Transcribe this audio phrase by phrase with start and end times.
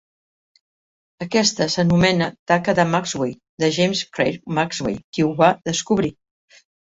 [1.25, 6.13] Aquesta s'anomena taca de Maxwell, de James Clerk Maxwell, qui ho va descobrir.